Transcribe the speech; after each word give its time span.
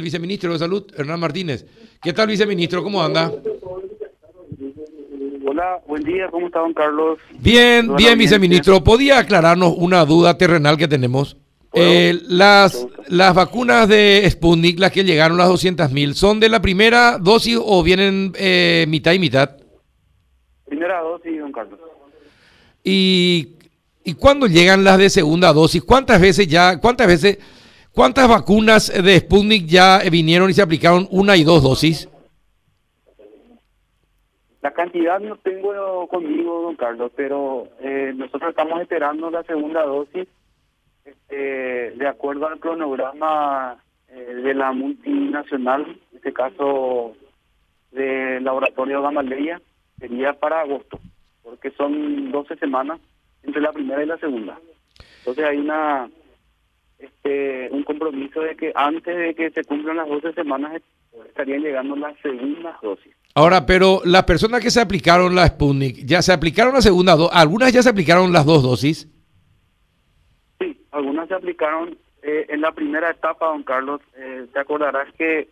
viceministro 0.00 0.52
de 0.52 0.60
Salud, 0.60 0.84
Hernán 0.96 1.18
Martínez. 1.18 1.66
¿Qué 2.00 2.12
tal, 2.12 2.28
viceministro? 2.28 2.84
¿Cómo 2.84 3.02
anda? 3.02 3.32
Hola, 5.44 5.80
buen 5.88 6.04
día, 6.04 6.28
¿cómo 6.30 6.46
está 6.46 6.60
don 6.60 6.72
Carlos? 6.72 7.18
Bien, 7.40 7.96
bien, 7.96 8.16
viceministro. 8.16 8.84
¿Podía 8.84 9.18
aclararnos 9.18 9.74
una 9.76 10.04
duda 10.04 10.38
terrenal 10.38 10.76
que 10.76 10.86
tenemos? 10.86 11.36
Eh, 11.74 12.16
las, 12.28 12.86
las 13.08 13.34
vacunas 13.34 13.88
de 13.88 14.24
Sputnik, 14.30 14.78
las 14.78 14.92
que 14.92 15.02
llegaron, 15.02 15.36
las 15.36 15.48
200.000, 15.48 16.14
¿son 16.14 16.38
de 16.38 16.48
la 16.48 16.62
primera 16.62 17.18
dosis 17.18 17.58
o 17.60 17.82
vienen 17.82 18.32
eh, 18.36 18.86
mitad 18.88 19.14
y 19.14 19.18
mitad? 19.18 19.56
Primera 20.64 21.00
dosis, 21.00 21.40
don 21.40 21.50
Carlos. 21.50 21.80
¿Y, 22.84 23.56
¿Y 24.04 24.14
cuándo 24.14 24.46
llegan 24.46 24.84
las 24.84 24.98
de 24.98 25.10
segunda 25.10 25.52
dosis? 25.52 25.82
¿Cuántas 25.82 26.20
veces 26.20 26.46
ya, 26.46 26.78
cuántas 26.78 27.08
veces, 27.08 27.38
cuántas 27.98 28.28
vacunas 28.28 28.92
de 28.92 29.18
Sputnik 29.18 29.66
ya 29.66 29.98
vinieron 30.08 30.48
y 30.48 30.52
se 30.52 30.62
aplicaron 30.62 31.08
una 31.10 31.36
y 31.36 31.42
dos 31.42 31.64
dosis? 31.64 32.08
La 34.62 34.70
cantidad 34.70 35.18
no 35.18 35.34
tengo 35.38 36.06
conmigo, 36.06 36.62
don 36.62 36.76
Carlos, 36.76 37.10
pero 37.16 37.66
eh, 37.80 38.12
nosotros 38.14 38.50
estamos 38.50 38.80
esperando 38.80 39.32
la 39.32 39.42
segunda 39.42 39.82
dosis 39.82 40.28
este, 41.04 41.90
de 41.90 42.06
acuerdo 42.06 42.46
al 42.46 42.60
cronograma 42.60 43.82
eh, 44.10 44.32
de 44.44 44.54
la 44.54 44.70
multinacional, 44.70 45.82
en 46.12 46.16
este 46.18 46.32
caso 46.32 47.16
del 47.90 48.44
laboratorio 48.44 49.02
Gamaleya, 49.02 49.60
sería 49.98 50.34
para 50.34 50.60
agosto, 50.60 51.00
porque 51.42 51.72
son 51.72 52.30
12 52.30 52.58
semanas 52.58 53.00
entre 53.42 53.60
la 53.60 53.72
primera 53.72 54.04
y 54.04 54.06
la 54.06 54.18
segunda. 54.18 54.56
Entonces 55.18 55.44
hay 55.44 55.56
una 55.56 56.08
este 56.98 57.68
un 57.70 57.82
compromiso 57.84 58.40
de 58.40 58.56
que 58.56 58.72
antes 58.74 59.16
de 59.16 59.34
que 59.34 59.50
se 59.50 59.64
cumplan 59.64 59.96
las 59.96 60.08
12 60.08 60.32
semanas 60.32 60.80
estarían 61.28 61.60
llegando 61.62 61.96
las 61.96 62.18
segundas 62.20 62.76
dosis. 62.82 63.12
Ahora, 63.34 63.66
pero 63.66 64.00
las 64.04 64.24
personas 64.24 64.60
que 64.60 64.70
se 64.70 64.80
aplicaron 64.80 65.34
la 65.34 65.46
Sputnik, 65.46 66.04
¿ya 66.04 66.22
se 66.22 66.32
aplicaron 66.32 66.74
la 66.74 66.80
segunda 66.82 67.14
dosis? 67.14 67.36
¿Algunas 67.36 67.72
ya 67.72 67.82
se 67.82 67.88
aplicaron 67.90 68.32
las 68.32 68.44
dos 68.46 68.62
dosis? 68.62 69.08
Sí, 70.60 70.76
algunas 70.90 71.28
se 71.28 71.34
aplicaron 71.34 71.96
eh, 72.22 72.46
en 72.48 72.60
la 72.60 72.72
primera 72.72 73.10
etapa, 73.10 73.46
don 73.46 73.62
Carlos. 73.62 74.00
Eh, 74.16 74.46
te 74.52 74.58
acordarás 74.58 75.12
que... 75.16 75.48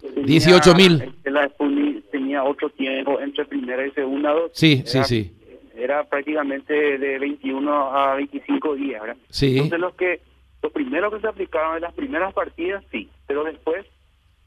tenía- 0.00 0.24
18.000. 0.26 1.02
este, 1.08 1.30
La 1.30 1.48
Sputnik 1.48 2.10
tenía 2.10 2.44
otro 2.44 2.68
tiempo 2.70 3.20
entre 3.20 3.44
primera 3.46 3.86
y 3.86 3.90
segunda 3.92 4.32
dosis. 4.32 4.58
Sí, 4.58 4.82
sí, 4.86 4.98
Era- 4.98 5.04
sí. 5.06 5.32
Era 5.76 6.04
prácticamente 6.04 6.98
de 6.98 7.18
21 7.18 7.72
a 7.96 8.14
25 8.16 8.74
días, 8.74 9.00
¿verdad? 9.00 9.16
Sí. 9.30 9.52
Entonces 9.56 9.80
los 9.80 9.94
que 9.94 10.20
los 10.62 10.72
primeros 10.72 11.12
que 11.14 11.20
se 11.20 11.28
aplicaron 11.28 11.76
en 11.76 11.82
las 11.82 11.94
primeras 11.94 12.32
partidas, 12.34 12.84
sí, 12.90 13.08
pero 13.26 13.44
después 13.44 13.86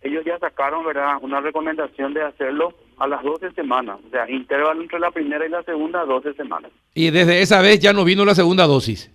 ellos 0.01 0.23
ya 0.25 0.37
sacaron, 0.37 0.85
¿verdad? 0.85 1.17
Una 1.21 1.39
recomendación 1.41 2.13
de 2.13 2.21
hacerlo 2.23 2.73
a 2.97 3.07
las 3.07 3.23
12 3.23 3.51
semanas, 3.53 3.99
o 4.05 4.09
sea, 4.09 4.29
intervalo 4.29 4.81
entre 4.81 4.99
la 4.99 5.11
primera 5.11 5.45
y 5.45 5.49
la 5.49 5.63
segunda, 5.63 6.03
12 6.05 6.33
semanas. 6.33 6.71
Y 6.93 7.09
desde 7.09 7.41
esa 7.41 7.61
vez 7.61 7.79
ya 7.79 7.93
no 7.93 8.03
vino 8.03 8.25
la 8.25 8.35
segunda 8.35 8.65
dosis. 8.67 9.09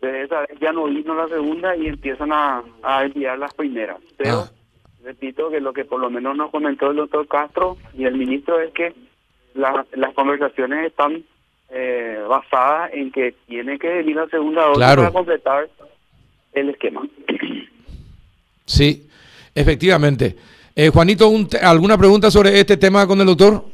De 0.00 0.22
esa 0.22 0.40
vez 0.40 0.58
ya 0.60 0.72
no 0.72 0.84
vino 0.84 1.14
la 1.14 1.28
segunda 1.28 1.74
y 1.76 1.88
empiezan 1.88 2.30
a, 2.32 2.62
a 2.82 3.04
enviar 3.04 3.38
las 3.38 3.52
primeras. 3.54 3.98
Pero 4.16 4.40
Ah. 4.40 4.50
repito 5.02 5.50
que 5.50 5.60
lo 5.60 5.72
que 5.72 5.84
por 5.84 6.00
lo 6.00 6.10
menos 6.10 6.36
nos 6.36 6.50
comentó 6.50 6.90
el 6.90 6.96
doctor 6.96 7.26
Castro 7.26 7.76
y 7.94 8.04
el 8.04 8.14
ministro 8.16 8.60
es 8.60 8.72
que 8.72 8.94
la- 9.54 9.84
las 9.94 10.14
conversaciones 10.14 10.86
están 10.86 11.24
eh, 11.70 12.22
basadas 12.28 12.90
en 12.92 13.10
que 13.10 13.34
tiene 13.48 13.78
que 13.78 13.88
venir 13.88 14.14
la 14.16 14.26
segunda 14.28 14.62
dosis 14.66 14.76
Claro. 14.78 15.02
para 15.02 15.12
completar 15.12 15.68
el 16.54 16.70
esquema. 16.70 17.06
Sí, 18.64 19.06
efectivamente. 19.54 20.36
Eh, 20.74 20.88
Juanito, 20.88 21.28
un 21.28 21.48
¿alguna 21.62 21.98
pregunta 21.98 22.30
sobre 22.30 22.58
este 22.58 22.76
tema 22.76 23.06
con 23.06 23.20
el 23.20 23.26
doctor? 23.26 23.64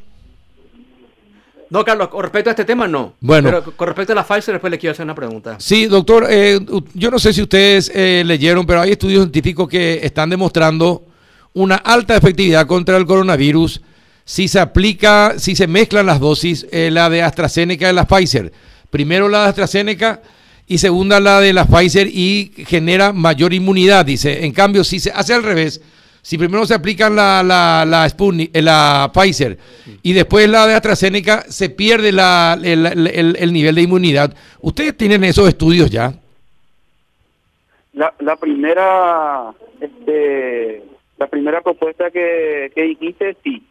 No, 1.70 1.84
Carlos, 1.84 2.08
con 2.08 2.23
respecto 2.23 2.51
a 2.51 2.53
este 2.53 2.64
tema, 2.64 2.89
no. 2.89 3.14
Bueno. 3.20 3.48
Pero 3.48 3.77
con 3.77 3.86
respecto 3.86 4.13
a 4.13 4.17
la 4.17 4.24
Pfizer, 4.24 4.55
después 4.55 4.70
le 4.73 4.79
quiero 4.79 4.92
hacer 4.92 5.05
una 5.05 5.14
pregunta. 5.14 5.57
Sí, 5.61 5.86
doctor, 5.86 6.27
eh, 6.29 6.58
yo 6.95 7.11
no 7.13 7.19
sé 7.20 7.33
si 7.33 7.42
ustedes 7.42 7.92
eh, 7.95 8.24
leyeron, 8.27 8.67
pero 8.67 8.80
hay 8.80 8.90
estudios 8.90 9.23
científicos 9.23 9.69
que 9.69 10.01
están 10.02 10.30
demostrando 10.30 11.05
una 11.52 11.77
alta 11.77 12.17
efectividad 12.17 12.67
contra 12.67 12.96
el 12.96 13.07
coronavirus 13.07 13.80
si 14.24 14.46
se 14.46 14.61
aplica, 14.61 15.39
si 15.39 15.57
se 15.57 15.67
mezclan 15.67 16.07
las 16.07 16.20
dosis, 16.20 16.67
eh, 16.70 16.90
la 16.92 17.11
de 17.11 17.23
AstraZeneca 17.23 17.90
y 17.90 17.95
la 17.95 18.07
Pfizer. 18.07 18.52
Primero 18.89 19.29
la 19.29 19.42
de 19.42 19.48
AstraZeneca 19.48 20.23
y 20.70 20.79
segunda 20.79 21.19
la 21.19 21.41
de 21.41 21.53
la 21.53 21.64
Pfizer 21.67 22.07
y 22.07 22.53
genera 22.69 23.13
mayor 23.13 23.53
inmunidad, 23.53 24.07
dice. 24.07 24.45
En 24.45 24.53
cambio, 24.53 24.85
si 24.85 25.01
se 25.01 25.11
hace 25.11 25.35
al 25.35 25.42
revés, 25.42 25.83
si 26.23 26.39
primero 26.39 26.64
se 26.64 26.75
aplican 26.75 27.17
la, 27.17 27.42
la, 27.42 27.85
la, 27.85 28.08
Sputnik, 28.08 28.55
eh, 28.55 28.63
la 28.63 29.11
Pfizer 29.13 29.58
y 30.03 30.13
después 30.13 30.48
la 30.48 30.69
de 30.69 30.75
AstraZeneca, 30.75 31.42
se 31.48 31.70
pierde 31.70 32.13
la, 32.13 32.57
el, 32.63 32.86
el- 32.86 33.36
el 33.36 33.53
nivel 33.53 33.75
de 33.75 33.83
inmunidad. 33.83 34.33
¿Ustedes 34.61 34.97
tienen 34.97 35.25
esos 35.25 35.48
estudios 35.48 35.91
ya? 35.91 36.14
La, 37.92 38.14
la 38.20 38.37
primera 38.37 39.51
este 39.81 40.85
la 41.19 41.27
primera 41.27 41.61
propuesta 41.63 42.11
que, 42.13 42.70
que 42.75 42.83
dijiste, 42.83 43.37
sí. 43.42 43.63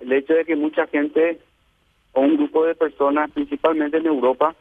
El 0.00 0.12
hecho 0.12 0.34
de 0.34 0.44
que 0.44 0.54
mucha 0.54 0.86
gente 0.88 1.38
o 2.12 2.20
un 2.20 2.36
grupo 2.36 2.66
de 2.66 2.74
personas, 2.74 3.30
principalmente 3.30 3.96
en 3.96 4.06
Europa, 4.06 4.54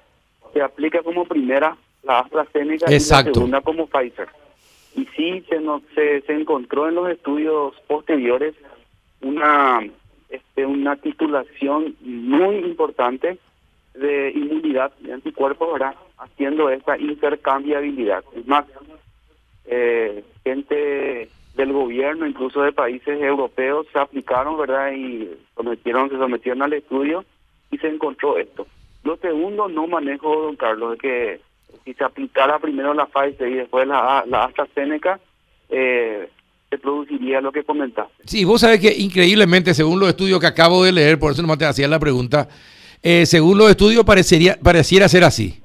se 0.54 0.62
aplica 0.62 1.02
como 1.04 1.26
primera 1.26 1.78
la 2.04 2.20
AstraZeneca 2.20 2.86
Exacto. 2.92 3.30
y 3.30 3.34
la 3.34 3.34
segunda 3.34 3.62
como 3.62 3.88
Pfizer. 3.88 4.30
Y 4.96 5.06
sí 5.16 5.44
se, 5.50 5.60
nos, 5.60 5.82
se, 5.94 6.22
se 6.22 6.34
encontró 6.34 6.88
en 6.88 6.96
los 6.96 7.10
estudios 7.10 7.74
posteriores 7.88 8.56
una 9.22 9.82
este, 10.30 10.66
una 10.66 10.96
titulación 10.96 11.96
muy 12.02 12.58
importante 12.58 13.38
de 13.94 14.32
inmunidad 14.32 14.92
de 15.00 15.14
anticuerpos, 15.14 15.74
¿verdad? 15.74 15.96
Haciendo 16.18 16.70
esta 16.70 16.98
intercambiabilidad. 16.98 18.24
Es 18.36 18.46
más, 18.48 18.66
eh, 19.66 20.24
gente 20.44 21.30
del 21.56 21.74
gobierno, 21.74 22.26
incluso 22.26 22.62
de 22.64 22.74
países 22.74 23.22
europeos, 23.22 23.88
se 23.94 24.00
aplicaron, 24.00 24.58
¿verdad? 24.58 24.92
Y 24.94 25.30
sometieron, 25.56 26.10
se 26.10 26.18
sometieron 26.18 26.64
al 26.64 26.74
estudio 26.74 27.24
y 27.72 27.78
se 27.78 27.88
encontró 27.88 28.38
esto. 28.38 28.68
Lo 29.06 29.16
segundo, 29.18 29.70
no 29.70 29.88
manejo, 29.88 30.42
don 30.42 30.56
Carlos, 30.56 30.92
de 30.94 30.98
que 30.98 31.42
si 31.86 31.94
se 31.94 32.04
aplicara 32.04 32.58
primero 32.58 32.94
la 32.94 33.06
Pfizer 33.06 33.48
y 33.48 33.54
después 33.54 33.88
la, 33.88 34.26
la 34.28 34.46
AstraZeneca, 34.46 35.20
eh, 35.70 36.28
se 36.72 36.78
produciría 36.80 37.40
lo 37.40 37.52
que 37.52 37.64
comentaste. 37.64 38.24
Sí, 38.26 38.44
vos 38.44 38.62
sabés 38.62 38.80
que 38.80 38.92
increíblemente, 38.92 39.76
según 39.76 40.00
los 40.00 40.10
estudios 40.10 40.40
que 40.40 40.48
acabo 40.48 40.84
de 40.84 40.92
leer, 40.92 41.20
por 41.20 41.32
eso 41.32 41.44
nomás 41.44 41.60
te 41.60 41.66
hacía 41.66 41.88
la 41.88 42.00
pregunta, 42.00 42.50
eh, 43.04 43.28
según 43.28 43.60
los 43.60 43.70
estudios 43.70 44.04
parecería, 44.04 44.58
pareciera 44.62 45.08
ser 45.08 45.24
así. 45.24 45.62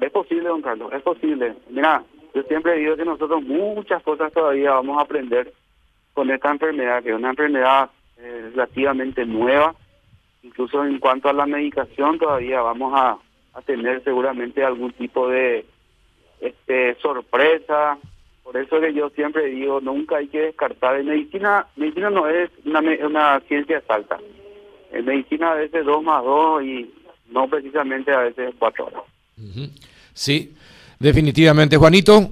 Es 0.00 0.10
posible, 0.10 0.48
don 0.48 0.60
Carlos, 0.60 0.92
es 0.92 1.02
posible. 1.02 1.54
Mira, 1.70 2.02
yo 2.34 2.42
siempre 2.42 2.78
digo 2.78 2.96
que 2.96 3.04
nosotros 3.04 3.40
muchas 3.44 4.02
cosas 4.02 4.32
todavía 4.32 4.72
vamos 4.72 4.98
a 4.98 5.02
aprender 5.02 5.52
con 6.14 6.28
esta 6.32 6.50
enfermedad, 6.50 7.00
que 7.04 7.10
es 7.10 7.14
una 7.14 7.30
enfermedad 7.30 7.90
eh, 8.16 8.50
relativamente 8.50 9.24
nueva. 9.24 9.76
Incluso 10.42 10.84
en 10.84 10.98
cuanto 10.98 11.28
a 11.28 11.32
la 11.32 11.46
medicación, 11.46 12.18
todavía 12.18 12.60
vamos 12.60 12.92
a, 12.94 13.18
a 13.54 13.62
tener 13.62 14.02
seguramente 14.04 14.64
algún 14.64 14.92
tipo 14.92 15.28
de 15.28 15.66
este 16.40 16.94
sorpresa. 17.00 17.98
Por 18.44 18.56
eso 18.56 18.80
que 18.80 18.94
yo 18.94 19.10
siempre 19.10 19.46
digo, 19.46 19.80
nunca 19.80 20.16
hay 20.16 20.28
que 20.28 20.40
descartar. 20.40 20.98
En 20.98 21.06
medicina, 21.06 21.66
medicina 21.76 22.08
no 22.08 22.28
es 22.28 22.50
una, 22.64 22.80
una 22.80 23.40
ciencia 23.40 23.78
exacta. 23.78 24.18
En 24.90 25.04
medicina 25.04 25.52
a 25.52 25.56
veces 25.56 25.84
dos 25.84 26.02
más 26.02 26.24
dos 26.24 26.62
y 26.62 26.90
no 27.30 27.46
precisamente 27.48 28.10
a 28.10 28.20
veces 28.20 28.54
cuatro. 28.58 28.90
Sí, 30.14 30.54
definitivamente. 30.98 31.76
Juanito, 31.76 32.30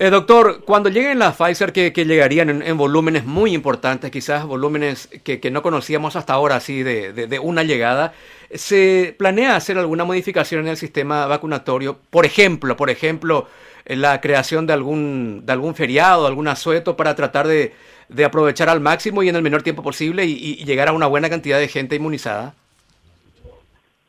Eh, 0.00 0.10
doctor, 0.10 0.62
cuando 0.64 0.90
lleguen 0.90 1.18
las 1.18 1.34
Pfizer, 1.36 1.72
que, 1.72 1.90
llegarían 1.90 2.50
en, 2.50 2.62
en 2.62 2.76
volúmenes 2.78 3.24
muy 3.24 3.52
importantes, 3.52 4.12
quizás 4.12 4.46
volúmenes 4.46 5.08
que, 5.24 5.50
no 5.50 5.60
conocíamos 5.62 6.14
hasta 6.14 6.34
ahora, 6.34 6.54
así 6.56 6.84
de, 6.84 7.12
de- 7.12 7.26
de 7.26 7.38
una 7.40 7.64
llegada, 7.64 8.12
¿se 8.54 9.16
planea 9.18 9.56
hacer 9.56 9.76
alguna 9.76 10.04
modificación 10.04 10.60
en 10.62 10.68
el 10.68 10.76
sistema 10.76 11.26
vacunatorio? 11.26 11.98
Por 12.10 12.26
ejemplo, 12.26 12.76
por 12.76 12.90
ejemplo, 12.90 13.48
la 13.86 14.20
creación 14.20 14.68
de 14.68 14.72
algún, 14.74 15.42
de 15.44 15.52
algún 15.52 15.74
feriado, 15.74 16.28
algún 16.28 16.46
asueto 16.46 16.96
para 16.96 17.16
tratar 17.16 17.48
de, 17.48 17.74
aprovechar 18.24 18.68
al 18.68 18.80
máximo 18.80 19.24
y 19.24 19.28
en 19.28 19.34
el 19.36 19.42
menor 19.42 19.62
tiempo 19.64 19.82
posible 19.82 20.24
y 20.26 20.64
llegar 20.64 20.86
a 20.88 20.92
una 20.92 21.06
buena 21.08 21.28
cantidad 21.28 21.58
de 21.58 21.66
gente 21.68 21.96
inmunizada. 21.96 22.54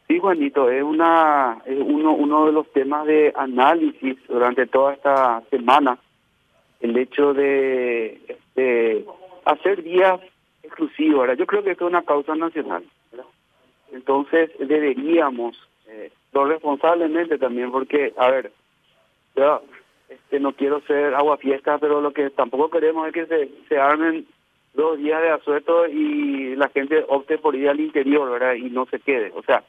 Sí, 0.10 0.18
Juanito, 0.18 0.72
es 0.72 0.82
una 0.82 1.62
es 1.66 1.78
uno 1.80 2.14
uno 2.14 2.48
de 2.48 2.52
los 2.52 2.68
temas 2.74 3.06
de 3.06 3.32
análisis 3.36 4.18
durante 4.28 4.66
toda 4.66 4.94
esta 4.94 5.44
semana. 5.52 6.00
El 6.80 6.98
hecho 6.98 7.36
de 7.36 8.20
este, 8.28 9.06
hacer 9.46 9.84
días 9.84 10.20
exclusivos. 10.64 11.22
¿verdad? 11.22 11.38
Yo 11.38 11.46
creo 11.46 11.64
que 11.64 11.72
esto 11.72 11.86
es 11.86 11.92
una 11.92 12.02
causa 12.02 12.34
nacional. 12.34 12.84
Entonces 13.92 14.50
deberíamos, 14.58 15.56
eh, 15.88 16.12
lo 16.34 16.46
responsablemente 16.46 17.38
también, 17.38 17.72
porque, 17.72 18.12
a 18.18 18.32
ver, 18.32 18.52
ya, 19.36 19.62
este, 20.10 20.40
no 20.40 20.54
quiero 20.54 20.82
ser 20.82 21.14
agua 21.14 21.38
fiesta, 21.38 21.78
pero 21.78 22.02
lo 22.02 22.14
que 22.14 22.32
tampoco 22.32 22.72
queremos 22.72 23.08
es 23.08 23.14
que 23.14 23.26
se, 23.28 23.50
se 23.68 23.78
armen 23.78 24.26
dos 24.74 24.98
días 24.98 25.22
de 25.22 25.30
asueto 25.30 25.88
y 25.88 26.56
la 26.56 26.70
gente 26.70 27.06
opte 27.08 27.38
por 27.38 27.56
ir 27.56 27.70
al 27.70 27.80
interior, 27.80 28.32
¿verdad? 28.32 28.54
Y 28.54 28.72
no 28.72 28.88
se 28.88 29.00
quede. 29.00 29.32
O 29.36 29.44
sea, 29.44 29.64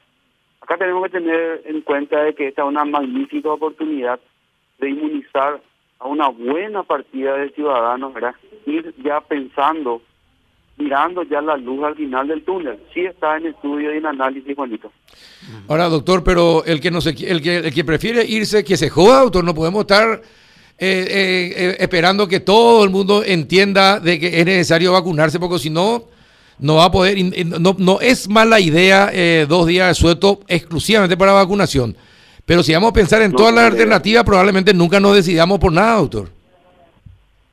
acá 0.61 0.77
tenemos 0.77 1.05
que 1.05 1.11
tener 1.11 1.63
en 1.65 1.81
cuenta 1.83 2.23
de 2.23 2.35
que 2.35 2.49
esta 2.49 2.63
es 2.63 2.69
una 2.69 2.85
magnífica 2.85 3.51
oportunidad 3.51 4.21
de 4.79 4.91
inmunizar 4.91 5.61
a 5.99 6.09
una 6.09 6.29
buena 6.29 6.83
partida 6.83 7.37
de 7.37 7.51
ciudadanos, 7.51 8.15
¿verdad? 8.15 8.35
Ir 8.67 8.95
ya 9.05 9.21
pensando, 9.21 10.01
mirando 10.79 11.23
ya 11.25 11.43
la 11.43 11.57
luz 11.57 11.85
al 11.85 11.95
final 11.95 12.29
del 12.29 12.43
túnel. 12.43 12.79
Sí 12.95 13.01
está 13.01 13.37
en 13.37 13.47
estudio 13.47 13.93
y 13.95 13.99
en 13.99 14.07
análisis, 14.07 14.57
Juanito. 14.57 14.91
Ahora, 15.69 15.89
doctor, 15.89 16.25
pero 16.25 16.65
el 16.65 16.81
que 16.81 16.91
no 16.91 17.01
se, 17.01 17.11
el 17.11 17.43
que 17.43 17.59
el 17.59 17.75
que 17.75 17.85
prefiere 17.85 18.25
irse, 18.25 18.65
que 18.65 18.77
se 18.77 18.89
joda, 18.89 19.21
doctor, 19.21 19.45
no 19.45 19.55
podemos 19.55 19.83
estar 19.83 20.23
eh, 20.83 21.07
eh, 21.11 21.55
eh, 21.57 21.77
esperando 21.81 22.27
que 22.27 22.41
todo 22.41 22.85
el 22.85 22.91
mundo 22.91 23.23
entienda 23.23 24.01
de 24.01 24.19
que 24.19 24.41
es 24.41 24.47
necesario 24.47 24.93
vacunarse, 24.93 25.39
porque 25.39 25.59
si 25.59 25.69
no, 25.69 26.05
no 26.61 26.77
va 26.77 26.87
a 26.87 26.91
poder, 26.91 27.17
no, 27.61 27.75
no 27.79 28.01
es 28.01 28.29
mala 28.29 28.61
idea 28.61 29.11
dos 29.47 29.67
días 29.67 29.89
de 29.89 29.95
suelto 29.95 30.41
exclusivamente 30.49 31.17
para 31.17 31.33
vacunación. 31.33 31.97
Pero 32.47 32.63
si 32.63 32.73
vamos 32.73 32.91
a 32.91 32.95
pensar 32.95 33.23
en 33.23 33.33
todas 33.33 33.55
las 33.55 33.71
alternativas, 33.71 34.25
probablemente 34.25 34.75
nunca 34.75 34.99
nos 34.99 35.15
decidamos 35.15 35.59
por 35.59 35.73
nada, 35.73 35.97
doctor. 35.99 36.29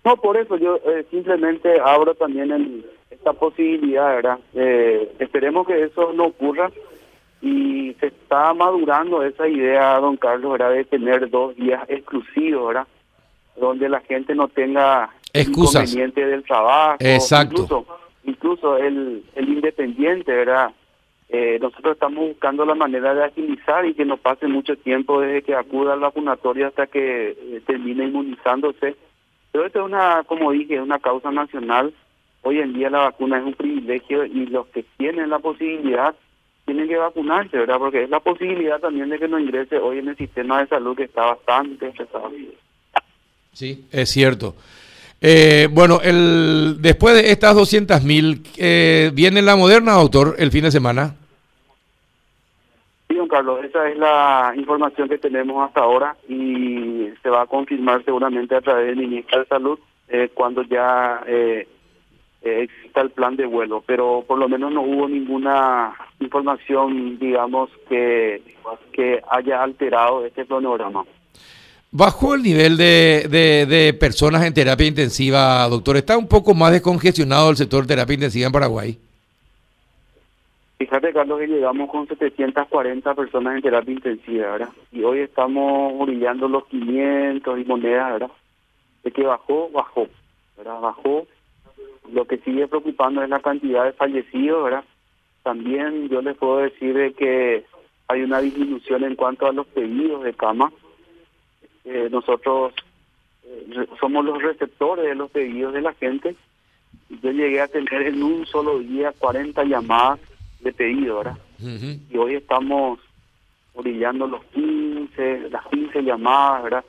No, 0.04 0.16
por 0.18 0.38
eso 0.38 0.58
yo 0.58 0.80
simplemente 1.12 1.80
abro 1.84 2.16
también 2.16 2.52
el, 2.52 2.86
esta 3.10 3.34
posibilidad, 3.34 4.16
¿verdad? 4.16 4.40
esperemos 5.20 5.68
que 5.68 5.84
eso 5.84 6.14
no 6.14 6.28
ocurra 6.28 6.72
y 7.42 7.96
se 8.00 8.08
está 8.08 8.54
madurando 8.54 9.22
esa 9.22 9.48
idea, 9.48 10.00
don 10.00 10.18
Carlos, 10.18 10.54
¿verdad? 10.54 10.72
De 10.72 10.86
tener 10.86 11.30
dos 11.30 11.56
días 11.56 11.84
exclusivos, 11.88 12.68
¿verdad? 12.68 12.88
donde 13.60 13.90
la 13.90 14.00
gente 14.02 14.36
no 14.36 14.48
tenga 14.48 15.10
excusas 15.34 15.90
inconveniente 15.90 16.26
del 16.26 16.44
trabajo. 16.44 16.98
Exacto. 17.00 17.64
Incluso, 17.64 17.86
incluso 18.28 18.78
el, 18.78 19.24
el 19.36 19.50
independiente, 19.50 20.32
¿verdad? 20.32 20.72
Eh, 21.30 21.58
nosotros 21.62 21.94
estamos 21.94 22.28
buscando 22.28 22.66
la 22.66 22.76
manera 22.76 23.14
de 23.14 23.26
agilizar 23.26 23.86
y 23.86 23.94
que 23.94 24.06
no 24.06 24.18
pase 24.18 24.48
mucho 24.48 24.78
tiempo 24.78 25.20
desde 25.20 25.42
que 25.42 25.56
acuda 25.56 25.94
al 25.94 26.00
vacunatorio 26.00 26.68
hasta 26.68 26.88
que 26.88 27.30
eh, 27.32 27.62
termine 27.66 28.06
inmunizándose. 28.06 28.96
Pero 29.52 29.66
esto 29.66 29.80
es 29.80 29.86
una, 29.86 30.24
como 30.26 30.52
dije, 30.52 30.80
una 30.80 31.00
causa 31.00 31.32
nacional. 31.32 31.94
Hoy 32.44 32.60
en 32.60 32.74
día 32.74 32.90
la 32.90 33.00
vacuna 33.00 33.40
es 33.40 33.44
un 33.44 33.54
privilegio 33.54 34.24
y 34.26 34.46
los 34.46 34.68
que 34.68 34.86
tienen 34.98 35.30
la 35.30 35.40
posibilidad 35.40 36.16
tienen 36.66 36.88
que 36.88 36.98
vacunarse, 36.98 37.58
¿verdad? 37.58 37.78
Porque 37.78 38.04
es 38.04 38.10
la 38.10 38.20
posibilidad 38.20 38.80
también 38.80 39.10
de 39.10 39.20
que 39.20 39.28
no 39.28 39.40
ingrese 39.40 39.78
hoy 39.78 40.00
en 40.00 40.10
el 40.10 40.18
sistema 40.18 40.60
de 40.60 40.68
salud 40.68 40.96
que 40.96 41.04
está 41.04 41.26
bastante 41.26 41.88
estresado. 41.88 42.32
Sí, 43.54 43.86
es 43.92 44.10
cierto. 44.10 44.56
Eh, 45.22 45.68
bueno, 45.72 46.00
el, 46.04 46.78
después 46.80 47.16
de 47.16 47.32
estas 47.32 47.56
200.000, 47.56 48.04
mil, 48.04 48.44
eh, 48.58 49.12
¿viene 49.14 49.42
la 49.42 49.56
moderna, 49.56 49.94
doctor, 49.94 50.36
el 50.38 50.52
fin 50.52 50.64
de 50.64 50.72
semana? 50.72 51.16
Sí, 53.08 53.16
don 53.16 53.28
Carlos, 53.28 53.64
esa 53.64 53.90
es 53.90 53.98
la 53.98 54.54
información 54.56 55.10
que 55.10 55.18
tenemos 55.18 55.68
hasta 55.68 55.82
ahora 55.82 56.16
y 56.30 57.10
se 57.24 57.30
va 57.30 57.44
a 57.44 57.48
confirmar 57.48 58.04
seguramente 58.06 58.56
a 58.56 58.62
través 58.62 58.88
del 58.88 58.98
Ministerio 58.98 59.40
de 59.40 59.48
Salud 59.48 59.80
eh, 60.10 60.30
cuando 60.34 60.62
ya 60.64 61.22
eh, 61.26 61.68
exista 62.42 63.02
el 63.02 63.10
plan 63.10 63.36
de 63.36 63.46
vuelo, 63.46 63.84
pero 63.86 64.24
por 64.28 64.38
lo 64.38 64.48
menos 64.48 64.72
no 64.72 64.82
hubo 64.82 65.08
ninguna 65.08 65.96
información, 66.20 67.18
digamos, 67.18 67.70
que, 67.90 68.42
que 68.92 69.22
haya 69.30 69.64
alterado 69.64 70.26
este 70.26 70.46
cronograma. 70.46 71.06
Bajó 71.98 72.36
el 72.36 72.44
nivel 72.44 72.78
de, 72.78 73.26
de, 73.68 73.94
personas 73.96 74.46
en 74.46 74.54
terapia 74.54 74.86
intensiva, 74.86 75.68
doctor. 75.68 75.98
¿Está 75.98 76.16
un 76.16 76.28
poco 76.28 76.54
más 76.54 76.72
descongestionado 76.72 77.50
el 77.50 77.56
sector 77.56 77.82
de 77.82 77.88
terapia 77.88 78.14
intensiva 78.14 78.46
en 78.46 78.52
Paraguay? 78.52 79.00
Fíjate, 80.78 81.12
Carlos, 81.12 81.40
que 81.40 81.48
llegamos 81.48 81.90
con 81.90 82.08
740 82.08 83.16
personas 83.16 83.56
en 83.56 83.62
terapia 83.64 83.92
intensiva, 83.96 84.52
¿verdad? 84.52 84.70
Y 84.92 85.02
hoy 85.02 85.22
estamos 85.22 86.06
brillando 86.06 86.48
los 86.48 86.68
500 86.68 87.60
y 87.60 87.66
monedas, 87.66 88.12
¿verdad? 88.12 88.32
De 89.04 89.10
que 89.10 89.24
bajó, 89.24 89.72
bajó, 89.72 90.08
¿verdad? 90.56 90.80
Bajó. 90.80 91.26
Lo 92.14 92.26
que 92.26 92.38
sigue 92.38 92.68
preocupando 92.68 93.24
es 93.24 93.30
la 93.30 93.40
cantidad 93.40 93.86
de 93.86 93.94
fallecidos, 93.94 94.66
¿verdad? 94.66 94.84
También 95.42 96.10
yo 96.10 96.22
les 96.22 96.38
puedo 96.38 96.60
decir 96.60 96.96
de 96.96 97.14
que 97.14 97.66
hay 98.08 98.22
una 98.22 98.40
disminución 98.40 99.04
en 99.04 99.16
cuanto 99.16 99.48
a 99.48 99.52
los 99.52 99.66
pedidos 99.66 100.24
de 100.24 100.36
cama 100.36 100.72
eh, 101.90 102.10
nosotros 102.12 102.74
eh, 103.46 103.88
somos 104.00 104.26
los 104.26 104.42
receptores 104.42 105.06
de 105.06 105.16
los 105.16 105.32
pedidos 105.32 105.74
de 105.74 105.82
la 105.82 105.94
gente. 105.94 106.36
Yo 107.24 107.32
llegué 107.32 107.62
a 107.62 107.68
tener 107.68 108.02
en 108.02 108.22
un 108.22 108.46
solo 108.46 108.80
día 108.80 109.14
40 109.18 109.64
llamadas 109.64 110.20
de 110.60 110.74
pedido, 110.74 111.20
¿verdad? 111.20 111.38
Y 112.12 112.18
hoy 112.18 112.36
estamos 112.36 113.00
orillando 113.74 114.28
los 114.28 114.44
15, 114.46 115.50
las 115.50 115.66
15 115.68 116.04
llamadas, 116.04 116.64
¿verdad? 116.64 116.86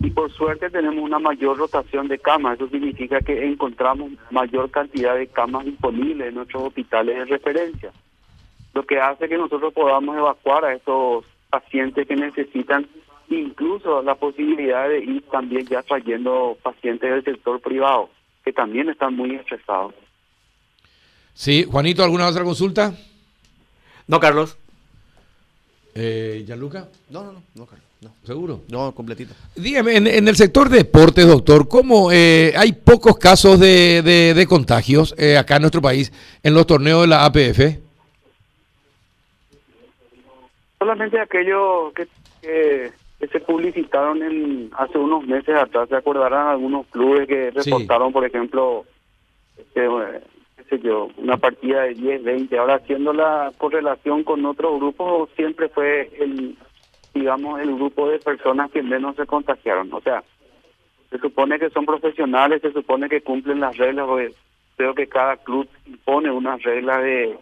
Y 0.00 0.10
por 0.10 0.30
suerte 0.32 0.68
tenemos 0.68 1.02
una 1.02 1.18
mayor 1.18 1.56
rotación 1.56 2.08
de 2.08 2.18
camas. 2.18 2.56
Eso 2.56 2.68
significa 2.68 3.20
que 3.20 3.46
encontramos 3.46 4.10
mayor 4.30 4.70
cantidad 4.70 5.16
de 5.16 5.28
camas 5.28 5.64
disponibles 5.64 6.28
en 6.28 6.34
nuestros 6.34 6.64
hospitales 6.64 7.16
de 7.16 7.24
referencia. 7.24 7.90
Lo 8.74 8.84
que 8.84 9.00
hace 9.00 9.28
que 9.28 9.38
nosotros 9.38 9.72
podamos 9.72 10.16
evacuar 10.16 10.64
a 10.64 10.74
estos 10.74 11.24
pacientes 11.48 12.06
que 12.06 12.16
necesitan 12.16 12.86
incluso 13.40 14.02
la 14.02 14.14
posibilidad 14.14 14.88
de 14.88 14.98
ir 14.98 15.22
también 15.30 15.66
ya 15.66 15.82
trayendo 15.82 16.56
pacientes 16.62 17.10
del 17.10 17.24
sector 17.24 17.60
privado, 17.60 18.10
que 18.44 18.52
también 18.52 18.88
están 18.88 19.14
muy 19.14 19.34
estresados. 19.34 19.94
Sí, 21.34 21.66
Juanito, 21.70 22.02
¿alguna 22.04 22.28
otra 22.28 22.44
consulta? 22.44 22.94
No, 24.06 24.20
Carlos. 24.20 24.58
Eh, 25.94 26.44
¿Gianluca? 26.46 26.88
No, 27.10 27.24
no, 27.24 27.32
no, 27.32 27.42
no, 27.54 27.66
Carlos. 27.66 27.86
No. 28.00 28.12
¿Seguro? 28.24 28.62
No, 28.68 28.92
completito. 28.92 29.32
Dígame, 29.54 29.96
en, 29.96 30.26
el 30.26 30.36
sector 30.36 30.68
de 30.68 30.78
deportes, 30.78 31.24
doctor, 31.24 31.68
¿cómo 31.68 32.10
eh, 32.10 32.52
hay 32.56 32.72
pocos 32.72 33.16
casos 33.16 33.60
de, 33.60 34.02
de, 34.02 34.46
contagios 34.48 35.14
eh, 35.16 35.36
acá 35.36 35.56
en 35.56 35.62
nuestro 35.62 35.80
país 35.80 36.12
en 36.42 36.52
los 36.52 36.66
torneos 36.66 37.02
de 37.02 37.06
la 37.06 37.24
APF? 37.24 37.78
Solamente 40.80 41.20
aquellos 41.20 41.94
que, 41.94 42.08
que 42.40 42.92
que 43.22 43.28
se 43.28 43.38
publicitaron 43.38 44.20
en 44.20 44.68
hace 44.76 44.98
unos 44.98 45.24
meses 45.24 45.54
atrás, 45.54 45.88
se 45.88 45.94
acordarán 45.94 46.48
algunos 46.48 46.88
clubes 46.88 47.28
que 47.28 47.52
reportaron, 47.52 48.12
por 48.12 48.24
ejemplo, 48.24 48.84
este, 49.56 49.86
qué 50.56 50.64
sé 50.64 50.80
yo, 50.80 51.08
una 51.18 51.36
partida 51.36 51.82
de 51.82 51.94
10, 51.94 52.24
20, 52.24 52.58
ahora 52.58 52.74
haciendo 52.74 53.12
la 53.12 53.52
correlación 53.58 54.24
con 54.24 54.44
otros 54.44 54.76
grupos, 54.80 55.30
siempre 55.36 55.68
fue 55.68 56.10
el, 56.18 56.58
digamos, 57.14 57.60
el 57.60 57.72
grupo 57.76 58.08
de 58.08 58.18
personas 58.18 58.72
que 58.72 58.82
menos 58.82 59.14
se 59.14 59.24
contagiaron, 59.24 59.92
o 59.92 60.00
sea, 60.00 60.24
se 61.08 61.18
supone 61.18 61.60
que 61.60 61.70
son 61.70 61.86
profesionales, 61.86 62.60
se 62.60 62.72
supone 62.72 63.08
que 63.08 63.20
cumplen 63.20 63.60
las 63.60 63.76
reglas, 63.76 64.08
porque 64.08 64.34
creo 64.76 64.94
que 64.96 65.06
cada 65.06 65.36
club 65.36 65.68
impone 65.86 66.28
una 66.32 66.56
regla 66.56 66.98
de 66.98 67.38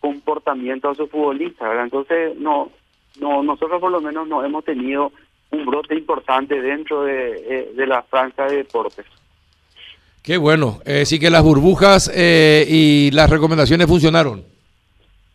comportamiento 0.00 0.90
a 0.90 0.96
su 0.96 1.06
futbolista, 1.06 1.68
¿verdad? 1.68 1.84
Entonces, 1.84 2.36
no, 2.38 2.72
no 3.20 3.42
nosotros 3.42 3.80
por 3.80 3.90
lo 3.90 4.00
menos 4.00 4.26
no 4.28 4.44
hemos 4.44 4.64
tenido 4.64 5.12
un 5.50 5.66
brote 5.66 5.94
importante 5.94 6.60
dentro 6.60 7.04
de, 7.04 7.72
de 7.74 7.86
la 7.86 8.02
franja 8.02 8.46
de 8.46 8.56
deportes. 8.58 9.06
Qué 10.22 10.36
bueno. 10.36 10.80
Eh, 10.84 11.04
sí 11.04 11.18
que 11.18 11.30
las 11.30 11.42
burbujas 11.42 12.10
eh, 12.14 12.64
y 12.68 13.10
las 13.10 13.28
recomendaciones 13.28 13.88
funcionaron. 13.88 14.44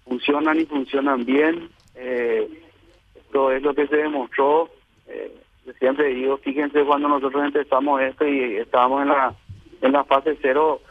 Funcionan 0.05 0.59
y 0.59 0.65
funcionan 0.65 1.25
bien. 1.25 1.69
Eh, 1.95 2.47
esto 3.15 3.51
es 3.51 3.61
lo 3.61 3.73
que 3.73 3.85
se 3.87 3.97
demostró. 3.97 4.69
Eh, 5.07 5.35
siempre 5.77 6.07
digo, 6.13 6.37
fíjense 6.37 6.83
cuando 6.85 7.09
nosotros 7.09 7.43
empezamos 7.43 8.01
esto 8.01 8.25
y 8.25 8.55
estábamos 8.55 9.01
en 9.01 9.09
la 9.09 9.35
en 9.81 9.91
la 9.91 10.03
fase 10.05 10.37
cero, 10.41 10.81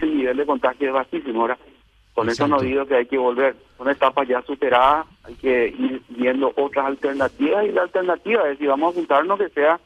el 0.00 0.18
nivel 0.18 0.36
de 0.36 0.46
contagio 0.46 0.88
es 0.88 0.94
bajísimo. 0.94 1.40
Ahora, 1.40 1.58
con 2.14 2.28
eso 2.28 2.46
no 2.46 2.60
digo 2.60 2.86
que 2.86 2.96
hay 2.96 3.06
que 3.06 3.18
volver. 3.18 3.56
Son 3.78 3.88
etapas 3.88 4.28
ya 4.28 4.42
superadas, 4.42 5.06
hay 5.26 5.34
que 5.34 5.68
ir 5.68 6.02
viendo 6.08 6.52
otras 6.56 6.86
alternativas 6.86 7.66
y 7.66 7.72
la 7.72 7.82
alternativa 7.82 8.48
es 8.48 8.58
si 8.58 8.66
vamos 8.66 8.92
a 8.92 8.96
juntarnos 8.96 9.38
que 9.38 9.48
sea 9.50 9.80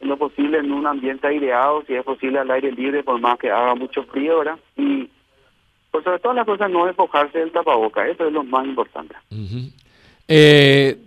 en 0.00 0.08
lo 0.08 0.16
posible 0.16 0.58
en 0.58 0.70
un 0.72 0.86
ambiente 0.86 1.26
aireado, 1.26 1.82
si 1.86 1.94
es 1.94 2.04
posible 2.04 2.38
al 2.38 2.50
aire 2.50 2.70
libre, 2.70 3.02
por 3.02 3.18
más 3.18 3.38
que 3.38 3.50
haga 3.50 3.74
mucho 3.74 4.04
frío, 4.04 4.38
¿verdad? 4.38 4.58
Y 4.76 5.08
por 5.90 6.04
sobre 6.04 6.18
todas 6.18 6.36
las 6.36 6.46
cosas 6.46 6.70
no 6.70 6.86
despojarse 6.86 7.38
del 7.38 7.50
tapaboca, 7.50 8.06
eso 8.06 8.26
es 8.26 8.32
lo 8.32 8.44
más 8.44 8.66
importante. 8.66 9.16
eh, 10.28 10.98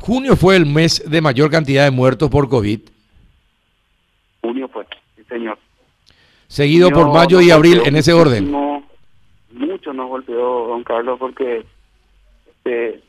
junio 0.00 0.34
fue 0.34 0.56
el 0.56 0.66
mes 0.66 1.08
de 1.08 1.20
mayor 1.20 1.50
cantidad 1.50 1.84
de 1.84 1.90
muertos 1.90 2.30
por 2.30 2.48
COVID. 2.48 2.80
Junio 4.40 4.68
fue, 4.68 4.86
sí 5.16 5.22
señor. 5.28 5.58
Seguido 6.46 6.90
por 6.90 7.12
mayo 7.12 7.42
y 7.42 7.50
abril, 7.50 7.82
en 7.84 7.96
ese 7.96 8.14
orden 8.14 8.50
mucho 9.78 9.92
nos 9.92 10.08
golpeó 10.08 10.68
don 10.68 10.82
Carlos 10.84 11.18
porque 11.18 11.64
este, 12.68 13.00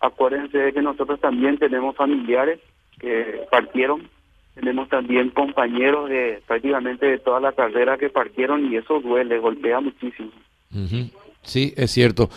acuérdense 0.00 0.58
de 0.58 0.72
que 0.72 0.82
nosotros 0.82 1.20
también 1.20 1.58
tenemos 1.58 1.96
familiares 1.96 2.60
que 3.00 3.42
partieron 3.50 4.08
tenemos 4.54 4.88
también 4.88 5.28
compañeros 5.30 6.08
de 6.08 6.42
prácticamente 6.46 7.04
de 7.04 7.18
toda 7.18 7.40
la 7.40 7.52
carrera 7.52 7.98
que 7.98 8.08
partieron 8.08 8.72
y 8.72 8.76
eso 8.76 9.00
duele, 9.00 9.38
golpea 9.38 9.80
muchísimo. 9.80 10.30
Sí, 11.42 11.74
es 11.76 11.90
cierto. 11.90 12.30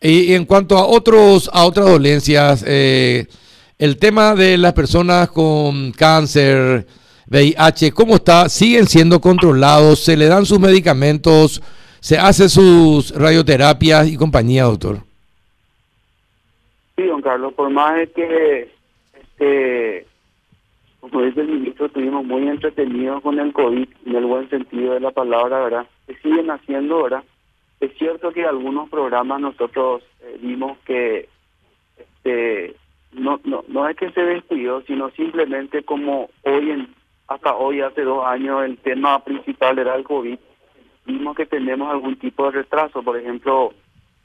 Y, 0.00 0.32
en 0.32 0.46
cuanto 0.46 0.76
a 0.76 0.84
otros 0.84 1.48
a 1.52 1.64
otras 1.64 1.86
dolencias, 1.86 2.64
eh, 2.66 3.28
el 3.78 3.98
tema 3.98 4.34
de 4.34 4.58
las 4.58 4.72
personas 4.72 5.30
con 5.30 5.92
cáncer, 5.92 6.88
VIH, 7.28 7.92
¿cómo 7.92 8.16
está? 8.16 8.48
¿Siguen 8.48 8.88
siendo 8.88 9.20
controlados? 9.20 10.00
¿Se 10.00 10.16
le 10.16 10.26
dan 10.26 10.46
sus 10.46 10.58
medicamentos? 10.58 11.62
¿Se 12.00 12.18
hace 12.18 12.48
sus 12.48 13.12
radioterapias 13.12 14.08
y 14.08 14.16
compañía, 14.16 14.64
doctor? 14.64 15.09
Carlos, 17.30 17.54
por 17.54 17.70
más 17.70 17.94
de 17.94 18.10
que, 18.10 18.72
este, 19.14 20.04
como 20.98 21.22
dice 21.22 21.42
el 21.42 21.46
ministro, 21.46 21.86
estuvimos 21.86 22.24
muy 22.24 22.48
entretenidos 22.48 23.22
con 23.22 23.38
el 23.38 23.52
COVID, 23.52 23.88
en 24.04 24.16
el 24.16 24.24
buen 24.24 24.50
sentido 24.50 24.94
de 24.94 25.00
la 25.00 25.12
palabra, 25.12 25.60
¿verdad? 25.60 25.86
Se 26.08 26.16
siguen 26.22 26.50
haciendo, 26.50 27.04
¿verdad? 27.04 27.22
Es 27.78 27.96
cierto 27.98 28.32
que 28.32 28.44
algunos 28.44 28.90
programas 28.90 29.40
nosotros 29.40 30.02
eh, 30.22 30.38
vimos 30.42 30.76
que 30.78 31.28
este, 31.96 32.74
no, 33.12 33.38
no, 33.44 33.62
no 33.68 33.88
es 33.88 33.96
que 33.96 34.10
se 34.10 34.22
descuidó, 34.22 34.82
sino 34.82 35.10
simplemente 35.10 35.84
como 35.84 36.30
hoy 36.42 36.70
en 36.72 36.88
hasta 37.28 37.54
hoy, 37.54 37.80
hace 37.80 38.02
dos 38.02 38.26
años, 38.26 38.64
el 38.64 38.76
tema 38.78 39.22
principal 39.22 39.78
era 39.78 39.94
el 39.94 40.02
COVID, 40.02 40.36
vimos 41.06 41.36
que 41.36 41.46
tenemos 41.46 41.92
algún 41.92 42.16
tipo 42.16 42.46
de 42.46 42.58
retraso, 42.58 43.04
por 43.04 43.16
ejemplo, 43.16 43.72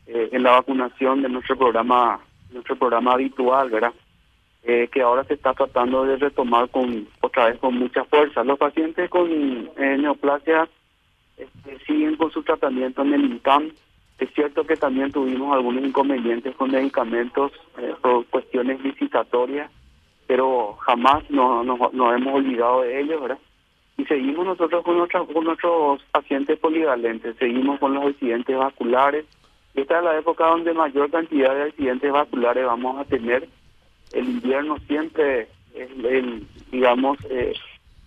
eh, 0.08 0.30
en 0.32 0.42
la 0.42 0.54
vacunación 0.54 1.22
de 1.22 1.30
nuestro 1.30 1.56
programa, 1.56 2.20
nuestro 2.56 2.76
programa 2.76 3.14
habitual, 3.14 3.70
¿verdad? 3.70 3.94
Eh, 4.64 4.90
que 4.92 5.04
ahora 5.04 5.24
se 5.26 5.36
está 5.36 5.54
tratando 5.54 6.06
de 6.06 6.18
retomar 6.18 6.70
con 6.70 7.08
otra 7.22 7.50
vez 7.50 7.60
con 7.60 7.78
mucha 7.78 8.04
fuerza. 8.06 8.44
Los 8.44 8.58
pacientes 8.58 9.10
con 9.12 9.30
eh, 9.30 9.98
neoplasia 10.00 10.68
este, 11.38 11.78
siguen 11.86 12.16
con 12.16 12.32
su 12.32 12.42
tratamiento 12.42 13.04
en 13.04 13.14
el 13.14 13.26
INCAM. 13.26 13.72
Es 14.18 14.34
cierto 14.34 14.66
que 14.66 14.76
también 14.76 15.12
tuvimos 15.12 15.54
algunos 15.54 15.84
inconvenientes 15.84 16.56
con 16.56 16.72
medicamentos 16.72 17.52
por 18.02 18.26
cuestiones 18.28 18.82
licitatorias 18.82 19.70
pero 20.28 20.74
jamás 20.82 21.30
nos 21.30 21.66
no, 21.66 22.14
hemos 22.14 22.34
olvidado 22.34 22.82
de 22.82 23.02
ellos, 23.02 23.22
¿verdad? 23.22 23.40
Y 23.98 24.06
seguimos 24.06 24.46
nosotros 24.46 24.84
con, 24.84 24.98
nuestros 24.98 25.28
con 25.30 25.44
nuestros 25.46 26.02
pacientes 26.12 26.60
polivalentes, 26.60 27.36
seguimos 27.38 27.80
con 27.80 27.94
los 27.94 28.06
accidentes 28.06 28.58
vasculares. 28.58 29.26
Esta 29.76 29.98
es 29.98 30.04
la 30.04 30.18
época 30.18 30.48
donde 30.48 30.74
mayor 30.74 31.12
cantidad 31.12 31.54
de 31.54 31.64
accidentes 31.64 32.12
vasculares 32.12 32.66
vamos 32.66 33.00
a 33.00 33.06
tener. 33.06 33.48
El 34.14 34.30
invierno 34.30 34.78
siempre 34.88 35.50
es, 35.74 35.90
digamos, 36.72 37.18
eh, 37.30 37.54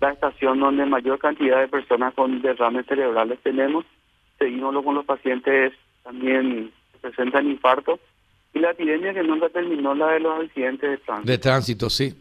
la 0.01 0.13
estación 0.13 0.61
donde 0.61 0.87
mayor 0.87 1.19
cantidad 1.19 1.61
de 1.61 1.69
personas 1.69 2.15
con 2.15 2.41
derrames 2.41 2.87
cerebrales 2.87 3.39
tenemos. 3.43 3.85
Seguimos 4.39 4.83
con 4.85 4.95
los 4.95 5.05
pacientes 5.05 5.73
también 6.05 6.73
que 6.93 6.99
presentan 6.99 7.51
infarto 7.51 7.99
y 8.55 8.61
la 8.61 8.71
epidemia 8.71 9.13
que 9.13 9.23
nunca 9.23 9.49
terminó, 9.49 9.95
la 9.95 10.13
de 10.13 10.21
los 10.21 10.45
accidentes 10.45 10.91
de 10.91 10.97
tránsito. 10.99 11.31
De 11.31 11.39
tránsito, 11.39 11.91
sí. 11.91 12.15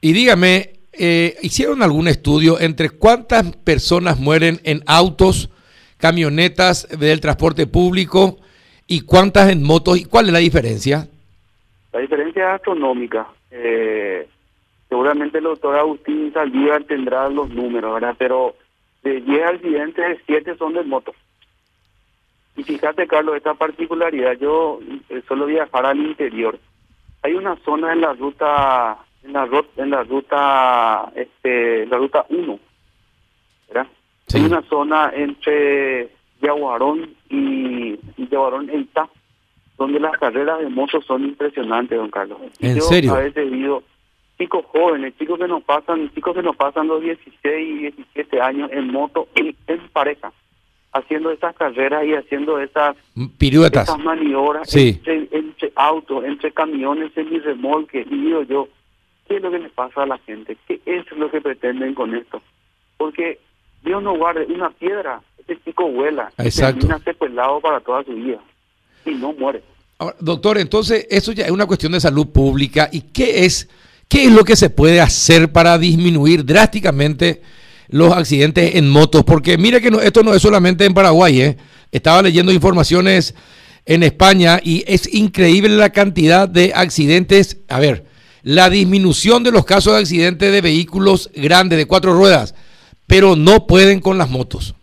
Y 0.00 0.12
dígame, 0.12 0.70
eh, 0.92 1.36
¿hicieron 1.42 1.82
algún 1.82 2.08
estudio 2.08 2.60
entre 2.60 2.90
cuántas 2.90 3.56
personas 3.56 4.18
mueren 4.18 4.60
en 4.64 4.82
autos, 4.86 5.50
camionetas 5.98 6.88
del 6.88 7.20
transporte 7.20 7.66
público 7.66 8.38
y 8.86 9.02
cuántas 9.02 9.50
en 9.50 9.62
motos? 9.62 9.98
¿Y 9.98 10.04
cuál 10.04 10.26
es 10.26 10.32
la 10.32 10.38
diferencia? 10.38 11.08
La 11.92 12.00
diferencia 12.00 12.48
es 12.48 12.54
astronómica. 12.56 13.26
Eh, 13.50 14.28
seguramente 14.88 15.38
el 15.38 15.44
doctor 15.44 15.76
Agustín 15.76 16.32
Saldívar 16.32 16.84
tendrá 16.84 17.28
los 17.28 17.48
números, 17.50 17.94
¿verdad? 17.94 18.14
Pero 18.18 18.54
de 19.02 19.20
10 19.20 19.46
accidentes, 19.46 20.18
7 20.26 20.56
son 20.56 20.74
de 20.74 20.82
moto. 20.82 21.14
Y 22.56 22.62
fíjate, 22.62 23.06
Carlos, 23.06 23.36
esta 23.36 23.54
particularidad, 23.54 24.32
yo 24.38 24.80
eh, 25.10 25.22
solo 25.28 25.46
viajar 25.46 25.86
al 25.86 25.98
interior. 25.98 26.58
Hay 27.22 27.34
una 27.34 27.56
zona 27.64 27.92
en 27.92 28.00
la 28.00 28.14
ruta, 28.14 28.98
en 29.22 29.32
la, 29.32 29.48
en 29.76 29.90
la 29.90 30.02
ruta, 30.04 31.12
este, 31.14 31.86
la 31.86 31.98
ruta 31.98 32.24
1, 32.28 32.58
Hay 34.36 34.44
una 34.46 34.62
zona 34.62 35.12
entre 35.14 36.10
Yaguarón 36.40 37.10
y, 37.28 37.98
Yaguarón 38.30 38.70
e 38.70 38.78
Itá, 38.78 39.08
donde 39.78 40.00
las 40.00 40.16
carreras 40.18 40.60
de 40.60 40.68
motos 40.68 41.04
son 41.04 41.24
impresionantes, 41.24 41.98
don 41.98 42.10
Carlos. 42.10 42.38
¿En 42.60 42.80
serio? 42.80 43.14
A 43.14 43.20
veces 43.20 43.50
visto 43.50 43.82
chicos 44.38 44.64
jóvenes, 44.66 45.14
chicos 45.18 45.38
que 45.38 45.48
nos 45.48 45.62
pasan, 45.62 46.10
chicos 46.14 46.34
que 46.34 46.42
nos 46.42 46.56
pasan 46.56 46.88
los 46.88 47.00
16 47.02 47.32
y 47.44 47.78
17 47.90 48.40
años 48.40 48.70
en 48.72 48.92
moto, 48.92 49.28
en 49.34 49.54
pareja 49.92 50.32
haciendo 50.96 51.30
estas 51.30 51.54
carreras 51.56 52.04
y 52.04 52.14
haciendo 52.14 52.58
esas 52.58 52.96
piruetas, 53.38 53.98
maniobras 53.98 54.74
entre, 54.74 55.28
entre, 55.30 55.72
autos, 55.76 56.24
entre 56.24 56.52
camiones, 56.52 57.12
en 57.16 57.30
mi 57.30 57.38
remolque. 57.38 58.06
Y 58.10 58.16
digo 58.16 58.42
yo, 58.42 58.68
¿qué 59.28 59.36
es 59.36 59.42
lo 59.42 59.50
que 59.50 59.58
le 59.58 59.68
pasa 59.70 60.02
a 60.02 60.06
la 60.06 60.18
gente? 60.18 60.56
¿Qué 60.66 60.80
es 60.84 61.10
lo 61.12 61.30
que 61.30 61.40
pretenden 61.40 61.94
con 61.94 62.14
esto? 62.14 62.42
Porque 62.96 63.38
Dios 63.86 64.02
no 64.02 64.16
guarde 64.18 64.44
una 64.52 64.70
piedra, 64.70 65.22
este 65.38 65.58
chico 65.64 65.88
vuela, 65.88 66.32
Exacto. 66.38 66.80
termina 66.80 66.98
secuelado 67.04 67.60
para 67.60 67.80
toda 67.80 68.02
su 68.04 68.12
vida 68.12 68.40
y 69.04 69.12
no 69.12 69.32
muere. 69.32 69.62
doctor, 70.18 70.58
entonces 70.58 71.06
eso 71.08 71.30
ya 71.30 71.44
es 71.44 71.52
una 71.52 71.66
cuestión 71.66 71.92
de 71.92 72.00
salud 72.00 72.26
pública. 72.26 72.88
¿Y 72.90 73.02
qué 73.02 73.44
es, 73.44 73.68
qué 74.08 74.24
es 74.24 74.32
lo 74.32 74.44
que 74.44 74.56
se 74.56 74.70
puede 74.70 75.00
hacer 75.00 75.52
para 75.52 75.78
disminuir 75.78 76.44
drásticamente 76.44 77.40
los 77.88 78.12
accidentes 78.12 78.74
en 78.74 78.90
motos, 78.90 79.22
porque 79.24 79.56
mire 79.58 79.80
que 79.80 79.96
esto 80.02 80.24
no 80.24 80.34
es 80.34 80.42
solamente 80.42 80.84
en 80.84 80.92
Paraguay, 80.92 81.40
¿eh? 81.40 81.56
estaba 81.92 82.22
leyendo 82.22 82.52
informaciones 82.52 83.34
en 83.84 84.02
España 84.02 84.58
y 84.60 84.82
es 84.88 85.14
increíble 85.14 85.76
la 85.76 85.90
cantidad 85.90 86.48
de 86.48 86.72
accidentes, 86.74 87.58
a 87.68 87.78
ver, 87.78 88.04
la 88.42 88.68
disminución 88.70 89.44
de 89.44 89.52
los 89.52 89.64
casos 89.64 89.92
de 89.92 90.00
accidentes 90.00 90.50
de 90.50 90.60
vehículos 90.60 91.30
grandes 91.34 91.78
de 91.78 91.86
cuatro 91.86 92.12
ruedas, 92.12 92.56
pero 93.06 93.36
no 93.36 93.66
pueden 93.66 94.00
con 94.00 94.18
las 94.18 94.30
motos. 94.30 94.74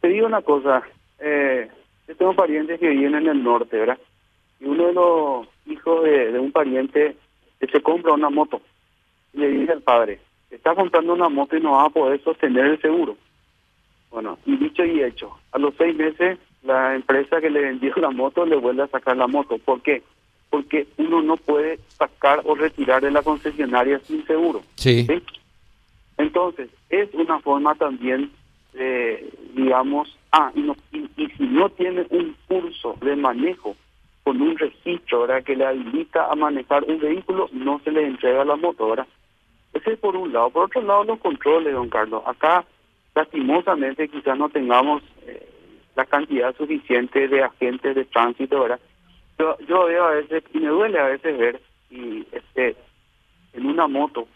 Te 0.00 0.08
digo 0.08 0.26
una 0.26 0.42
cosa, 0.42 0.82
eh, 1.18 1.68
yo 2.06 2.16
tengo 2.16 2.34
parientes 2.34 2.78
que 2.78 2.88
viven 2.88 3.14
en 3.14 3.28
el 3.28 3.42
norte, 3.42 3.78
¿verdad? 3.78 3.98
Y 4.60 4.66
uno 4.66 4.86
de 4.86 4.92
los 4.92 5.46
hijos 5.66 6.04
de, 6.04 6.38
un 6.38 6.52
pariente 6.52 7.16
se 7.60 7.82
compra 7.82 8.12
una 8.12 8.30
moto 8.30 8.60
le 9.36 9.48
dice 9.48 9.72
al 9.72 9.82
padre, 9.82 10.18
está 10.50 10.74
comprando 10.74 11.12
una 11.12 11.28
moto 11.28 11.56
y 11.56 11.60
no 11.60 11.72
va 11.72 11.84
a 11.84 11.90
poder 11.90 12.22
sostener 12.22 12.66
el 12.66 12.80
seguro. 12.80 13.16
Bueno, 14.10 14.38
y 14.46 14.56
dicho 14.56 14.84
y 14.84 15.02
hecho, 15.02 15.36
a 15.52 15.58
los 15.58 15.74
seis 15.76 15.94
meses 15.94 16.38
la 16.62 16.94
empresa 16.94 17.40
que 17.40 17.50
le 17.50 17.60
vendió 17.60 17.92
la 18.00 18.10
moto 18.10 18.44
le 18.44 18.56
vuelve 18.56 18.82
a 18.82 18.88
sacar 18.88 19.16
la 19.16 19.26
moto. 19.26 19.58
¿Por 19.58 19.82
qué? 19.82 20.02
Porque 20.50 20.86
uno 20.96 21.22
no 21.22 21.36
puede 21.36 21.78
sacar 21.98 22.42
o 22.44 22.54
retirar 22.54 23.02
de 23.02 23.10
la 23.10 23.22
concesionaria 23.22 23.98
sin 24.00 24.26
seguro. 24.26 24.62
Sí. 24.76 25.06
Entonces, 26.18 26.70
es 26.88 27.12
una 27.14 27.40
forma 27.40 27.74
también 27.74 28.30
de, 28.72 29.32
digamos, 29.54 30.16
ah, 30.32 30.50
y, 30.54 30.60
y, 30.92 31.26
si 31.36 31.44
no 31.44 31.68
tiene 31.70 32.06
un 32.10 32.36
curso 32.46 32.96
de 33.00 33.16
manejo 33.16 33.76
con 34.22 34.40
un 34.40 34.56
registro 34.58 35.22
¿verdad? 35.22 35.44
que 35.44 35.56
le 35.56 35.64
habilita 35.64 36.26
a 36.30 36.34
manejar 36.34 36.84
un 36.84 36.98
vehículo, 36.98 37.48
no 37.52 37.80
se 37.84 37.90
le 37.90 38.06
entrega 38.06 38.44
la 38.44 38.56
moto, 38.56 38.88
¿verdad? 38.88 39.06
Ese 39.72 39.92
es 39.92 39.98
por 39.98 40.16
un 40.16 40.32
lado. 40.32 40.50
Por 40.50 40.64
otro 40.64 40.82
lado, 40.82 41.04
los 41.04 41.18
controles, 41.20 41.72
don 41.72 41.88
Carlos. 41.88 42.22
Acá, 42.26 42.64
lastimosamente, 43.14 44.08
quizás 44.08 44.36
no 44.38 44.48
tengamos 44.48 45.02
eh, 45.26 45.46
la 45.94 46.04
cantidad 46.06 46.54
suficiente 46.56 47.28
de 47.28 47.42
agentes 47.42 47.94
de 47.94 48.04
tránsito, 48.06 48.60
¿verdad? 48.60 48.80
Yo, 49.38 49.56
yo 49.68 49.84
veo 49.86 50.04
a 50.04 50.10
veces, 50.12 50.44
y 50.54 50.58
me 50.58 50.68
duele 50.68 50.98
a 50.98 51.06
veces 51.06 51.38
ver, 51.38 51.60
y 51.90 52.26
este 52.32 52.76
en 53.52 53.66
una 53.66 53.86
moto, 53.86 54.26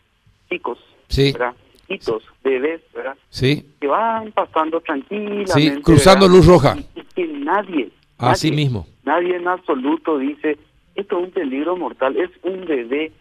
chicos, 0.48 0.78
sí. 1.08 1.32
¿verdad? 1.32 1.54
Chiquitos, 1.80 2.22
bebés, 2.42 2.80
¿verdad? 2.94 3.16
Sí. 3.28 3.66
Que 3.80 3.86
van 3.86 4.32
pasando 4.32 4.80
tranquilamente. 4.80 5.52
Sí, 5.52 5.82
cruzando 5.82 6.28
luz 6.28 6.46
roja. 6.46 6.76
Y, 6.94 7.02
que 7.14 7.26
nadie, 7.26 7.90
Así 8.18 8.52
mismo. 8.52 8.86
Nadie 9.04 9.36
en 9.36 9.48
absoluto 9.48 10.18
dice, 10.18 10.58
esto 10.94 11.18
es 11.18 11.24
un 11.24 11.30
peligro 11.30 11.76
mortal, 11.76 12.16
es 12.16 12.30
un 12.42 12.66
bebé 12.66 13.12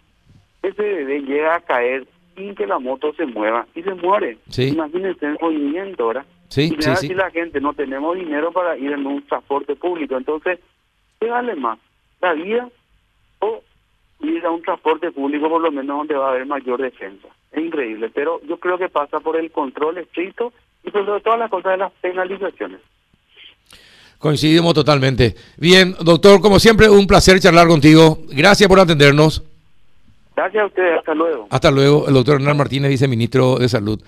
ese 0.61 0.81
bebé 0.81 1.21
llega 1.21 1.55
a 1.55 1.61
caer 1.61 2.05
sin 2.35 2.55
que 2.55 2.67
la 2.67 2.79
moto 2.79 3.13
se 3.13 3.25
mueva 3.25 3.67
y 3.75 3.81
se 3.81 3.93
muere. 3.93 4.37
Imagínense 4.57 5.25
el 5.25 5.37
movimiento, 5.41 6.07
¿verdad? 6.07 6.25
Sí, 6.49 6.75
y 6.77 6.81
si 6.81 7.13
la 7.13 7.29
gente 7.29 7.61
no 7.61 7.73
tenemos 7.73 8.17
dinero 8.17 8.51
para 8.51 8.77
ir 8.77 8.91
en 8.91 9.05
un 9.05 9.21
transporte 9.27 9.75
público, 9.75 10.17
entonces, 10.17 10.59
¿qué 11.19 11.29
vale 11.29 11.55
más? 11.55 11.79
¿La 12.21 12.33
vida 12.33 12.69
o 13.39 13.61
ir 14.21 14.45
a 14.45 14.51
un 14.51 14.61
transporte 14.61 15.11
público 15.11 15.49
por 15.49 15.61
lo 15.61 15.71
menos 15.71 15.97
donde 15.97 16.15
va 16.15 16.27
a 16.27 16.31
haber 16.31 16.45
mayor 16.45 16.81
defensa? 16.81 17.27
Es 17.51 17.63
increíble, 17.63 18.09
pero 18.13 18.41
yo 18.47 18.57
creo 18.57 18.77
que 18.77 18.89
pasa 18.89 19.19
por 19.19 19.37
el 19.37 19.51
control 19.51 19.97
estricto 19.97 20.53
y 20.83 20.91
sobre 20.91 21.21
todas 21.21 21.39
las 21.39 21.49
cosas 21.49 21.71
de 21.73 21.77
las 21.77 21.91
penalizaciones. 21.93 22.79
Coincidimos 24.17 24.73
totalmente. 24.73 25.35
Bien, 25.57 25.95
doctor, 26.01 26.41
como 26.41 26.59
siempre, 26.59 26.89
un 26.89 27.07
placer 27.07 27.39
charlar 27.39 27.67
contigo. 27.67 28.19
Gracias 28.29 28.67
por 28.67 28.79
atendernos. 28.79 29.43
Gracias 30.35 30.63
a 30.63 30.65
ustedes, 30.67 30.99
hasta 30.99 31.13
luego. 31.13 31.47
Hasta 31.49 31.71
luego, 31.71 32.07
el 32.07 32.13
doctor 32.13 32.35
Hernán 32.35 32.57
Martínez, 32.57 32.89
viceministro 32.89 33.57
de 33.57 33.69
Salud. 33.69 34.01